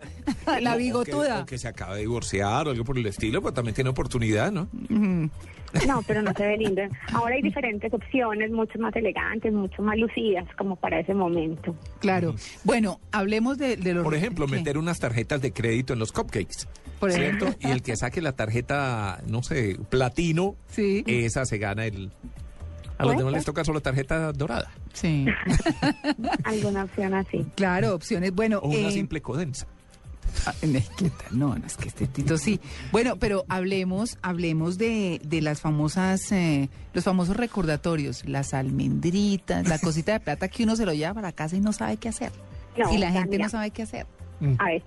la 0.61 0.71
O 0.71 0.73
que- 0.73 0.83
bigotuda. 0.83 1.41
O 1.41 1.45
que 1.45 1.57
se 1.57 1.67
acaba 1.67 1.95
de 1.95 2.01
divorciar 2.01 2.67
o 2.67 2.71
algo 2.71 2.83
por 2.83 2.97
el 2.97 3.05
estilo, 3.05 3.41
pues 3.41 3.53
también 3.53 3.75
tiene 3.75 3.89
oportunidad, 3.89 4.51
¿no? 4.51 4.67
No, 5.87 6.01
pero 6.07 6.21
no 6.21 6.31
se 6.33 6.45
ve 6.45 6.57
lindo. 6.57 6.81
Ahora 7.13 7.35
hay 7.35 7.41
diferentes 7.41 7.93
opciones, 7.93 8.49
mucho 8.51 8.79
más 8.79 8.95
elegantes, 8.95 9.51
mucho 9.51 9.81
más 9.81 9.97
lucidas, 9.97 10.45
como 10.57 10.75
para 10.77 10.99
ese 10.99 11.13
momento. 11.13 11.64
Claro. 11.99 12.35
Bueno, 12.63 12.99
hablemos 13.11 13.57
de, 13.57 13.77
de 13.77 13.93
los... 13.93 14.03
Por 14.03 14.13
ejemplo, 14.15 14.45
¿qué? 14.45 14.57
meter 14.57 14.77
unas 14.77 14.99
tarjetas 14.99 15.41
de 15.41 15.51
crédito 15.53 15.93
en 15.93 15.99
los 15.99 16.11
cupcakes. 16.11 16.67
Por 16.99 17.11
¿Cierto? 17.11 17.45
ejemplo. 17.47 17.69
Y 17.69 17.71
el 17.71 17.81
que 17.81 17.95
saque 17.97 18.21
la 18.21 18.33
tarjeta, 18.33 19.21
no 19.27 19.41
sé, 19.43 19.77
platino, 19.89 20.55
Sí. 20.69 21.03
esa 21.07 21.45
se 21.45 21.57
gana 21.57 21.85
el... 21.85 22.11
A 22.97 23.03
los 23.05 23.17
demás 23.17 23.33
les 23.33 23.43
toca 23.43 23.65
solo 23.65 23.81
tarjeta 23.81 24.31
dorada 24.31 24.71
Sí, 24.93 25.25
Alguna 26.45 26.85
opción 26.85 27.13
así. 27.13 27.45
claro, 27.55 27.93
opciones. 27.93 28.33
Bueno, 28.33 28.59
o 28.59 28.69
una 28.69 28.87
eh, 28.87 28.91
simple 28.91 29.21
codensa. 29.21 29.67
Ah, 30.45 30.53
no, 30.61 30.77
es 30.77 30.89
que 30.89 31.09
tal, 31.09 31.39
no, 31.39 31.55
es 31.55 31.77
que 31.77 31.87
este 31.87 32.07
Tito 32.07 32.37
sí. 32.37 32.59
Bueno, 32.91 33.17
pero 33.17 33.45
hablemos, 33.49 34.17
hablemos 34.21 34.77
de, 34.77 35.19
de 35.23 35.41
las 35.41 35.61
famosas, 35.61 36.31
eh, 36.31 36.69
los 36.93 37.03
famosos 37.03 37.35
recordatorios, 37.37 38.27
las 38.27 38.53
almendritas, 38.53 39.67
la 39.67 39.79
cosita 39.79 40.13
de 40.13 40.19
plata 40.19 40.47
que 40.47 40.63
uno 40.63 40.75
se 40.75 40.85
lo 40.85 40.93
lleva 40.93 41.13
para 41.13 41.27
la 41.29 41.33
casa 41.33 41.55
y 41.55 41.61
no 41.61 41.73
sabe 41.73 41.97
qué 41.97 42.09
hacer. 42.09 42.31
No, 42.77 42.91
y 42.93 42.97
la 42.97 43.11
gente 43.11 43.31
mira. 43.31 43.45
no 43.45 43.49
sabe 43.49 43.71
qué 43.71 43.83
hacer. 43.83 44.05
A 44.59 44.65
ver, 44.65 44.83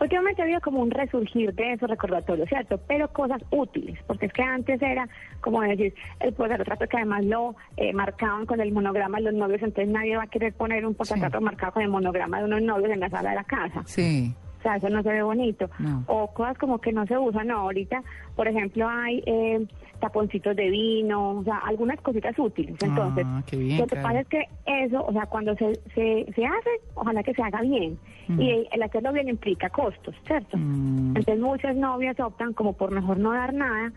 últimamente 0.00 0.42
ha 0.42 0.44
habido 0.44 0.60
como 0.60 0.80
un 0.80 0.90
resurgir 0.90 1.54
de 1.54 1.72
esos 1.72 1.88
recordatorios, 1.88 2.48
¿cierto? 2.48 2.78
Pero 2.86 3.08
cosas 3.12 3.42
útiles, 3.50 3.98
porque 4.06 4.26
es 4.26 4.32
que 4.32 4.42
antes 4.42 4.80
era 4.80 5.08
como 5.40 5.62
decir, 5.62 5.94
el 6.20 6.32
portarretrato 6.34 6.86
que 6.86 6.96
además 6.98 7.24
lo 7.24 7.56
eh, 7.76 7.92
marcaban 7.92 8.46
con 8.46 8.60
el 8.60 8.72
monograma 8.72 9.18
de 9.18 9.24
los 9.24 9.34
novios, 9.34 9.62
entonces 9.62 9.88
nadie 9.92 10.16
va 10.16 10.24
a 10.24 10.26
querer 10.28 10.52
poner 10.52 10.84
un 10.86 10.94
portarretrato 10.94 11.40
marcado 11.40 11.72
con 11.72 11.82
el 11.82 11.88
monograma 11.88 12.38
de 12.38 12.44
unos 12.44 12.62
novios 12.62 12.90
en 12.90 13.00
la 13.00 13.10
sala 13.10 13.30
de 13.30 13.36
la 13.36 13.44
casa. 13.44 13.82
Sí. 13.86 14.34
O 14.60 14.62
sea, 14.62 14.76
eso 14.76 14.90
no 14.90 15.02
se 15.02 15.08
ve 15.10 15.22
bonito. 15.22 15.70
No. 15.78 16.04
O 16.06 16.26
cosas 16.34 16.58
como 16.58 16.78
que 16.78 16.92
no 16.92 17.06
se 17.06 17.16
usan. 17.16 17.46
No, 17.46 17.60
ahorita, 17.60 18.02
por 18.36 18.46
ejemplo, 18.46 18.86
hay 18.88 19.22
eh, 19.24 19.66
taponcitos 20.00 20.54
de 20.54 20.68
vino, 20.68 21.38
o 21.38 21.44
sea, 21.44 21.56
algunas 21.58 21.98
cositas 22.02 22.38
útiles. 22.38 22.76
Entonces, 22.82 23.24
Ah, 23.26 23.42
bien, 23.50 23.78
lo 23.78 23.86
que 23.86 23.96
claro. 23.96 24.08
pasa 24.08 24.20
es 24.20 24.28
que 24.28 24.48
eso, 24.66 25.02
o 25.06 25.12
sea, 25.12 25.24
cuando 25.26 25.54
se, 25.56 25.74
se, 25.94 26.26
se 26.34 26.44
hace, 26.44 26.70
ojalá 26.94 27.22
que 27.22 27.32
se 27.34 27.42
haga 27.42 27.62
bien. 27.62 27.98
Y 28.38 28.68
el 28.70 28.82
hacerlo 28.82 29.12
bien 29.12 29.28
implica 29.28 29.70
costos, 29.70 30.14
¿cierto? 30.24 30.56
Mm. 30.56 31.16
Entonces, 31.16 31.40
muchas 31.40 31.74
novias 31.74 32.20
optan 32.20 32.52
como 32.52 32.74
por 32.74 32.92
mejor 32.92 33.18
no 33.18 33.32
dar 33.32 33.52
nada, 33.52 33.92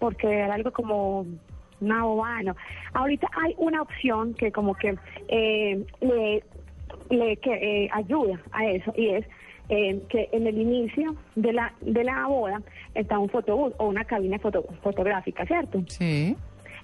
porque 0.00 0.26
era 0.26 0.54
algo 0.54 0.72
como 0.72 1.26
una 1.80 2.02
bobada, 2.02 2.42
¿no? 2.42 2.56
Ahorita 2.94 3.28
hay 3.40 3.54
una 3.58 3.82
opción 3.82 4.34
que 4.34 4.50
como 4.50 4.74
que 4.74 4.96
eh, 5.28 5.84
le, 6.00 6.42
le 7.10 7.36
que, 7.36 7.84
eh, 7.84 7.88
ayuda 7.92 8.40
a 8.50 8.64
eso 8.66 8.92
y 8.96 9.10
es 9.10 9.24
eh, 9.68 10.00
que 10.08 10.28
en 10.32 10.46
el 10.46 10.58
inicio 10.58 11.14
de 11.34 11.52
la 11.52 11.72
de 11.80 12.04
la 12.04 12.26
boda 12.26 12.60
está 12.94 13.18
un 13.18 13.28
fotobús 13.28 13.72
o 13.78 13.88
una 13.88 14.04
cabina 14.04 14.38
foto- 14.38 14.64
fotográfica, 14.82 15.44
¿cierto? 15.46 15.82
Sí. 15.88 16.36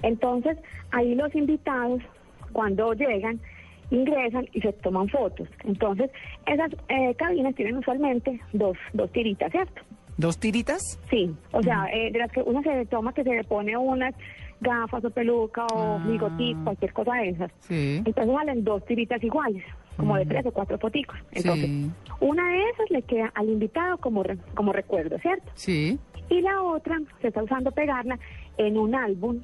Entonces, 0.03 0.59
ahí 0.91 1.15
los 1.15 1.35
invitados, 1.35 2.03
cuando 2.53 2.93
llegan, 2.93 3.41
ingresan 3.91 4.47
y 4.53 4.61
se 4.61 4.73
toman 4.75 5.09
fotos. 5.09 5.49
Entonces, 5.65 6.11
esas 6.47 6.71
eh, 6.89 7.15
cabinas 7.17 7.55
tienen 7.55 7.77
usualmente 7.77 8.41
dos, 8.53 8.77
dos 8.93 9.11
tiritas, 9.13 9.51
¿cierto? 9.51 9.83
¿Dos 10.17 10.39
tiritas? 10.39 10.99
Sí, 11.11 11.35
o 11.53 11.63
sea, 11.63 11.87
eh, 11.93 12.11
de 12.13 12.19
las 12.19 12.31
que 12.31 12.41
uno 12.43 12.63
se 12.63 12.87
toma, 12.87 13.13
que 13.13 13.25
se 13.25 13.31
le 13.35 13.45
pone 13.45 13.77
unas 13.77 14.15
gafas 14.61 15.05
o 15.05 15.11
peluca 15.11 15.67
o 15.75 15.99
Ah. 15.99 16.65
cualquier 16.65 16.93
cosa 16.93 17.15
de 17.15 17.29
esas. 17.31 17.51
Sí. 17.61 17.97
Entonces 18.05 18.33
salen 18.35 18.63
dos 18.65 18.85
tiritas 18.85 19.23
iguales, 19.25 19.63
como 19.97 20.17
de 20.17 20.27
tres 20.27 20.45
o 20.47 20.53
cuatro 20.53 20.79
foticos. 20.79 21.17
Entonces, 21.33 21.67
Sí. 21.67 21.91
una 22.21 22.49
de 22.51 22.71
esas 22.71 22.91
le 22.91 23.03
queda 23.03 23.31
al 23.35 23.49
invitado 23.49 23.99
como, 23.99 24.23
re- 24.23 24.39
como 24.55 24.73
recuerdo, 24.73 25.19
¿cierto? 25.19 25.51
Sí. 25.55 25.99
Y 26.31 26.41
la 26.41 26.63
otra 26.63 27.01
se 27.21 27.29
está 27.29 27.43
usando 27.43 27.71
pegarla 27.73 28.19
en 28.57 28.79
un 28.79 28.95
álbum 28.95 29.41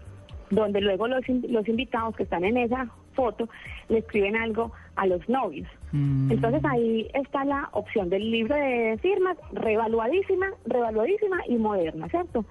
donde 0.51 0.81
luego 0.81 1.07
los, 1.07 1.23
los 1.29 1.69
invitados 1.69 2.17
que 2.17 2.25
están 2.25 2.45
en 2.45 2.57
esa 2.57 2.89
foto 3.15 3.49
le 3.89 3.99
escriben 3.99 4.35
algo 4.37 4.73
a 4.97 5.07
los 5.07 5.29
novios. 5.29 5.69
Mm. 5.93 6.33
Entonces 6.33 6.63
ahí 6.65 7.09
está 7.15 7.45
la 7.45 7.69
opción 7.73 8.09
del 8.11 8.31
libro 8.31 8.55
de 8.57 8.99
firmas, 9.01 9.37
revaluadísima, 9.53 10.47
revaluadísima 10.67 11.39
y 11.49 11.57
moderna, 11.57 12.09
¿cierto? 12.09 12.45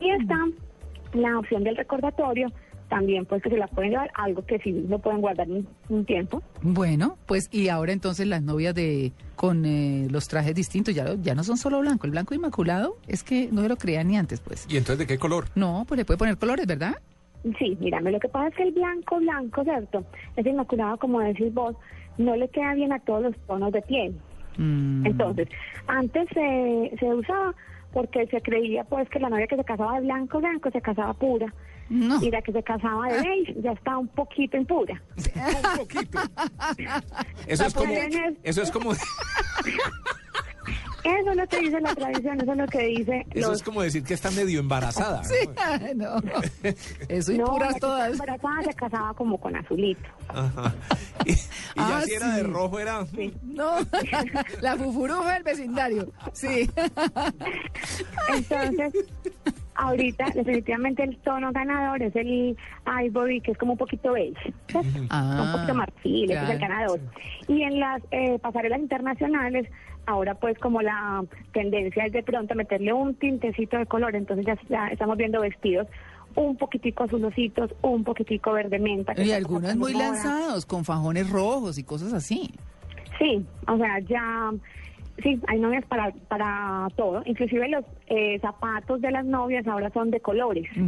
Y 0.00 0.10
está 0.10 0.36
la 1.14 1.38
opción 1.38 1.64
del 1.64 1.76
recordatorio, 1.76 2.48
también 2.88 3.24
pues 3.26 3.42
que 3.42 3.50
se 3.50 3.56
la 3.56 3.66
pueden 3.66 3.90
llevar, 3.92 4.10
algo 4.14 4.44
que 4.44 4.58
sí 4.58 4.72
lo 4.88 4.98
pueden 4.98 5.20
guardar 5.20 5.48
un, 5.48 5.66
un 5.88 6.04
tiempo. 6.04 6.42
Bueno, 6.62 7.16
pues 7.26 7.48
y 7.52 7.68
ahora 7.68 7.92
entonces 7.92 8.26
las 8.26 8.42
novias 8.42 8.74
de 8.74 9.12
con 9.36 9.64
eh, 9.64 10.06
los 10.10 10.28
trajes 10.28 10.54
distintos 10.54 10.94
ya, 10.94 11.14
ya 11.20 11.34
no 11.34 11.42
son 11.44 11.56
solo 11.56 11.80
blanco, 11.80 12.06
el 12.06 12.12
blanco 12.12 12.34
inmaculado 12.34 12.96
es 13.08 13.22
que 13.24 13.48
no 13.50 13.62
se 13.62 13.68
lo 13.68 13.76
creían 13.76 14.08
ni 14.08 14.16
antes, 14.16 14.40
pues. 14.40 14.66
¿Y 14.68 14.76
entonces 14.76 14.98
de 14.98 15.06
qué 15.06 15.18
color? 15.18 15.46
No, 15.54 15.84
pues 15.88 15.98
le 15.98 16.04
puede 16.04 16.18
poner 16.18 16.36
colores, 16.38 16.66
¿verdad? 16.66 16.94
Sí, 17.58 17.76
mírame, 17.80 18.10
lo 18.12 18.20
que 18.20 18.28
pasa 18.28 18.48
es 18.48 18.54
que 18.54 18.62
el 18.62 18.72
blanco, 18.72 19.18
blanco, 19.18 19.64
¿cierto? 19.64 20.04
Ese 20.36 20.48
inmaculado, 20.50 20.96
como 20.98 21.20
decís 21.20 21.52
vos, 21.52 21.76
no 22.16 22.36
le 22.36 22.48
queda 22.48 22.74
bien 22.74 22.92
a 22.92 22.98
todos 23.00 23.22
los 23.24 23.36
tonos 23.46 23.72
de 23.72 23.82
piel. 23.82 24.14
Mm, 24.56 25.04
Entonces, 25.06 25.48
antes 25.86 26.26
se, 26.32 26.92
se 26.98 27.06
usaba 27.12 27.54
porque 27.92 28.26
se 28.28 28.40
creía 28.40 28.84
pues 28.84 29.08
que 29.10 29.18
la 29.20 29.28
novia 29.28 29.46
que 29.46 29.56
se 29.56 29.64
casaba 29.64 29.96
de 30.00 30.06
blanco, 30.06 30.38
blanco, 30.38 30.70
se 30.70 30.80
casaba 30.80 31.12
pura. 31.14 31.52
No. 31.88 32.22
Y 32.22 32.30
la 32.30 32.40
que 32.42 32.52
se 32.52 32.62
casaba 32.62 33.08
de 33.08 33.20
beige 33.22 33.54
ya 33.62 33.72
está 33.72 33.98
un 33.98 34.08
poquito 34.08 34.56
impura. 34.56 35.00
Un 35.16 35.76
poquito. 35.78 36.18
Eso 37.46 37.62
La 37.62 37.68
es 37.68 37.74
como... 37.74 37.94
Eso 38.42 38.62
es 38.62 38.70
como... 38.70 38.92
Eso 41.04 41.30
es 41.32 41.36
lo 41.36 41.46
que 41.46 41.60
dice 41.60 41.80
la 41.82 41.94
tradición, 41.94 42.40
eso 42.40 42.52
es 42.52 42.56
lo 42.58 42.66
que 42.66 42.78
dice 42.86 43.26
Eso 43.32 43.48
los... 43.48 43.58
es 43.58 43.62
como 43.62 43.82
decir 43.82 44.02
que 44.04 44.14
está 44.14 44.30
medio 44.30 44.58
embarazada. 44.58 45.20
¿no? 45.20 45.28
Sí, 45.28 45.34
no. 45.96 46.14
Eso 47.10 47.32
y 47.32 47.36
No, 47.36 47.44
la 47.44 47.50
puras 47.52 47.74
que 47.74 47.80
todas. 47.80 48.12
estaba 48.12 48.32
embarazada 48.34 48.62
se 48.62 48.74
casaba 48.74 49.12
como 49.14 49.38
con 49.38 49.54
azulito. 49.54 50.08
Ajá. 50.28 50.74
Y, 51.26 51.32
y 51.32 51.34
ya 51.76 51.98
Ah, 51.98 52.02
si 52.06 52.14
era 52.14 52.28
de 52.36 52.40
sí. 52.40 52.46
rojo 52.46 52.80
era... 52.80 53.06
No, 53.42 53.74
la 54.62 54.76
fufuruja 54.78 55.34
del 55.34 55.42
vecindario. 55.42 56.10
Sí. 56.32 56.70
Entonces, 58.34 58.94
ahorita 59.74 60.26
definitivamente 60.34 61.02
el 61.02 61.16
tono 61.18 61.52
ganador 61.52 62.02
es 62.02 62.14
el 62.16 62.56
ivory, 63.04 63.40
que 63.40 63.52
es 63.52 63.58
como 63.58 63.72
un 63.72 63.78
poquito 63.78 64.12
beige. 64.12 64.52
Ah, 65.10 65.42
un 65.44 65.52
poquito 65.52 65.74
marfil, 65.74 66.30
ese 66.30 66.44
es 66.44 66.50
el 66.50 66.58
ganador. 66.58 67.00
Y 67.48 67.62
en 67.62 67.80
las 67.80 68.02
eh, 68.10 68.38
pasarelas 68.40 68.80
internacionales, 68.80 69.68
ahora 70.06 70.34
pues 70.34 70.58
como 70.58 70.82
la 70.82 71.24
tendencia 71.52 72.06
es 72.06 72.12
de 72.12 72.22
pronto 72.22 72.54
meterle 72.54 72.92
un 72.92 73.14
tintecito 73.14 73.78
de 73.78 73.86
color, 73.86 74.14
entonces 74.16 74.46
ya, 74.46 74.58
ya 74.68 74.88
estamos 74.88 75.16
viendo 75.16 75.40
vestidos 75.40 75.86
un 76.36 76.56
poquitico 76.56 77.04
azulositos, 77.04 77.70
un 77.82 78.04
poquitico 78.04 78.52
verde 78.52 78.78
menta. 78.78 79.14
Y 79.20 79.32
algunos 79.32 79.76
muy 79.76 79.92
moda. 79.92 80.10
lanzados, 80.10 80.66
con 80.66 80.84
fajones 80.84 81.30
rojos 81.30 81.78
y 81.78 81.84
cosas 81.84 82.12
así. 82.12 82.50
Sí, 83.18 83.44
o 83.68 83.76
sea, 83.76 84.00
ya, 84.00 84.50
sí, 85.22 85.40
hay 85.46 85.58
novias 85.58 85.84
para, 85.86 86.10
para 86.28 86.88
todo. 86.96 87.22
Inclusive 87.26 87.68
los 87.68 87.84
eh, 88.08 88.38
zapatos 88.40 89.00
de 89.00 89.10
las 89.10 89.24
novias 89.24 89.66
ahora 89.66 89.90
son 89.90 90.10
de 90.10 90.20
colores. 90.20 90.68
Ujú. 90.72 90.80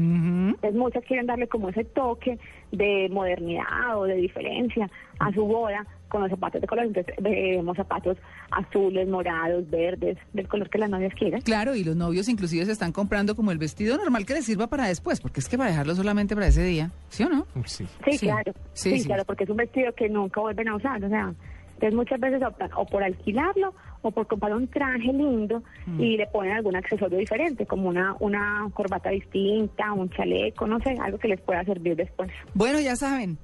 Entonces 0.55 0.75
muchas 0.75 1.05
quieren 1.05 1.27
darle 1.27 1.49
como 1.49 1.69
ese 1.69 1.85
toque 1.85 2.39
de 2.73 3.09
modernidad 3.11 3.97
o 3.99 4.05
de 4.05 4.17
diferencia 4.17 4.91
a 5.19 5.33
su 5.33 5.45
boda 5.47 5.87
con 6.09 6.21
los 6.23 6.31
zapatos 6.31 6.61
de 6.61 6.67
colores. 6.69 6.89
Entonces 6.95 7.15
vemos 7.23 7.77
zapatos 7.77 8.17
azules, 8.51 9.09
morados, 9.09 9.69
verdes, 9.71 10.17
del 10.33 10.47
color 10.49 10.71
que 10.71 10.79
las 10.79 10.89
novias 10.91 11.13
quieran. 11.15 11.41
Claro, 11.43 11.75
y 11.75 11.83
los 11.85 11.97
novios 11.97 12.29
inclusive 12.29 12.65
se 12.65 12.73
están 12.73 12.93
comprando 12.93 13.35
como 13.35 13.51
el 13.51 13.59
vestido 13.59 13.97
normal 13.97 14.25
que 14.25 14.35
les 14.35 14.45
sirva 14.45 14.69
para 14.69 14.87
después, 14.87 15.21
porque 15.21 15.41
es 15.41 15.49
que 15.49 15.59
para 15.59 15.71
dejarlo 15.71 15.95
solamente 15.95 16.35
para 16.35 16.47
ese 16.49 16.63
día, 16.63 16.91
¿sí 17.09 17.25
o 17.25 17.29
no? 17.29 17.47
Sí. 17.65 17.87
Sí, 18.05 18.13
Sí, 18.19 18.27
claro. 18.27 18.53
sí, 18.73 18.91
Sí, 18.91 18.99
sí. 19.01 19.07
claro, 19.07 19.25
porque 19.25 19.45
es 19.45 19.51
un 19.51 19.57
vestido 19.57 19.93
que 19.95 20.09
nunca 20.09 20.41
vuelven 20.41 20.69
a 20.69 20.77
usar. 20.77 21.03
O 21.05 21.09
sea, 21.09 21.35
entonces 21.77 21.95
muchas 21.95 22.19
veces 22.21 22.43
optan 22.43 22.71
o 22.77 22.85
por 22.87 23.03
alquilarlo 23.03 23.73
o 24.03 24.11
por 24.11 24.27
comprar 24.27 24.55
un 24.55 24.67
traje 24.69 25.13
lindo 25.13 25.63
Mm. 25.87 26.01
y 26.01 26.17
le 26.17 26.27
ponen 26.27 26.53
algún 26.53 26.75
accesorio 26.77 27.19
diferente, 27.19 27.65
como 27.67 27.89
una, 27.89 28.17
una 28.21 28.69
corbata 28.75 29.11
distinta, 29.11 29.93
un 29.93 30.11
chaleco, 30.11 30.67
no 30.67 30.79
sé, 30.81 30.97
algo 31.01 31.19
que 31.19 31.29
les 31.29 31.41
pueda 31.41 31.65
servir 31.65 31.95
después. 31.97 32.31
Bueno, 32.55 32.81
ya 32.81 32.97
saben, 32.97 33.39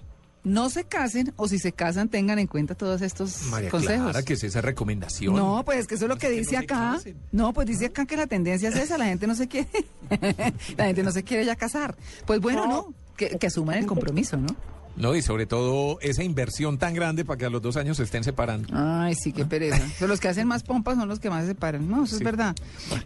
no 0.45 0.71
se 0.71 0.85
casen 0.85 1.33
o 1.37 1.47
si 1.47 1.59
se 1.59 1.71
casan 1.73 2.09
tengan 2.09 2.39
en 2.41 2.47
cuenta 2.49 2.75
todos 2.75 3.01
estos 3.03 3.47
María 3.51 3.71
consejos. 3.71 4.11
Clara, 4.11 4.25
que 4.25 4.33
es 4.33 4.43
esa 4.45 4.61
recomendación. 4.61 5.35
No, 5.37 5.62
pues 5.65 5.79
es 5.79 5.87
que 5.87 5.95
eso 5.95 6.07
es 6.07 6.09
lo 6.09 6.17
que 6.17 6.27
que 6.29 6.33
dice 6.33 6.57
no 6.57 6.62
acá. 6.62 6.99
No, 7.31 7.53
pues 7.53 7.67
dice 7.69 7.87
acá 7.87 8.07
que 8.07 8.17
la 8.17 8.27
tendencia 8.27 8.69
es 8.71 8.77
esa, 8.77 8.99
la 8.99 9.05
gente 9.07 9.27
no 9.29 9.35
se 9.37 9.47
quiere, 9.49 9.69
la 10.77 10.85
gente 10.87 11.03
no 11.03 11.11
se 11.12 11.23
quiere 11.23 11.45
ya 11.45 11.55
casar. 11.57 11.95
Pues 12.27 12.41
bueno, 12.41 12.67
No. 12.67 12.73
no, 12.73 12.95
que, 13.17 13.39
que 13.39 13.47
asuman 13.47 13.79
el 13.79 13.87
compromiso, 13.87 14.37
¿no? 14.37 14.49
No, 14.97 15.15
y 15.15 15.23
sobre 15.23 15.47
todo 15.47 15.99
esa 16.01 16.23
inversión 16.23 16.79
tan 16.79 16.95
grande 16.95 17.25
para 17.25 17.39
que 17.39 17.47
a 17.47 17.51
los 17.51 17.63
dos 17.63 17.77
años 17.77 17.97
se 17.97 18.03
estén 18.03 18.25
separando. 18.25 18.69
Ay, 18.73 19.15
sí, 19.15 19.33
qué 19.33 19.45
pereza. 19.45 19.83
Pero 19.99 20.09
los 20.09 20.21
que 20.21 20.29
hacen 20.29 20.47
más 20.47 20.63
pompas 20.63 20.97
son 20.97 21.09
los 21.09 21.21
que 21.21 21.31
más 21.31 21.43
se 21.43 21.49
separan. 21.49 21.89
No, 21.89 22.05
eso 22.05 22.17
es 22.17 22.23
verdad. 22.23 22.55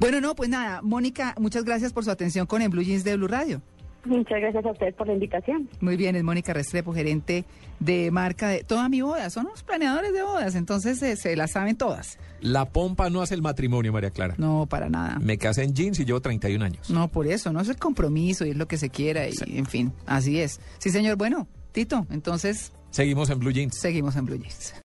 Bueno, 0.00 0.20
no, 0.20 0.34
pues 0.34 0.50
nada, 0.50 0.82
Mónica, 0.82 1.34
muchas 1.38 1.64
gracias 1.64 1.92
por 1.92 2.04
su 2.04 2.10
atención 2.10 2.46
con 2.46 2.62
el 2.62 2.68
Blue 2.68 2.82
Jeans 2.82 3.04
de 3.04 3.16
Blue 3.16 3.28
Radio. 3.28 3.62
Muchas 4.06 4.40
gracias 4.40 4.64
a 4.64 4.70
ustedes 4.70 4.94
por 4.94 5.08
la 5.08 5.14
invitación. 5.14 5.68
Muy 5.80 5.96
bien, 5.96 6.14
es 6.14 6.22
Mónica 6.22 6.52
Restrepo, 6.52 6.94
gerente 6.94 7.44
de 7.80 8.10
marca 8.12 8.48
de 8.48 8.62
Toda 8.62 8.88
Mi 8.88 9.00
Boda. 9.02 9.30
Son 9.30 9.46
los 9.46 9.64
planeadores 9.64 10.12
de 10.12 10.22
bodas, 10.22 10.54
entonces 10.54 11.02
eh, 11.02 11.16
se 11.16 11.34
las 11.34 11.52
saben 11.52 11.76
todas. 11.76 12.18
La 12.40 12.66
pompa 12.66 13.10
no 13.10 13.22
hace 13.22 13.34
el 13.34 13.42
matrimonio, 13.42 13.92
María 13.92 14.10
Clara. 14.10 14.34
No, 14.38 14.66
para 14.66 14.88
nada. 14.88 15.18
Me 15.20 15.38
casé 15.38 15.64
en 15.64 15.74
jeans 15.74 15.98
y 15.98 16.04
llevo 16.04 16.20
31 16.20 16.64
años. 16.64 16.88
No, 16.88 17.08
por 17.08 17.26
eso, 17.26 17.52
no 17.52 17.60
es 17.60 17.68
el 17.68 17.78
compromiso 17.78 18.46
y 18.46 18.50
es 18.50 18.56
lo 18.56 18.68
que 18.68 18.76
se 18.76 18.90
quiera 18.90 19.26
y, 19.28 19.32
en 19.46 19.66
fin, 19.66 19.92
así 20.06 20.38
es. 20.38 20.60
Sí, 20.78 20.90
señor. 20.90 21.16
Bueno, 21.16 21.48
Tito, 21.76 22.06
entonces 22.08 22.72
Seguimos 22.88 23.28
en 23.28 23.38
Blue 23.38 23.50
Jeans. 23.50 23.76
seguimos 23.78 24.16
en 24.16 24.24
Blue 24.24 24.38
Jeans. 24.38 24.76